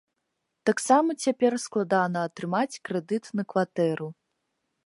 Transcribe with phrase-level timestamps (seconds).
[0.69, 4.07] Таксама цяпер складана атрымаць крэдыт на кватэру.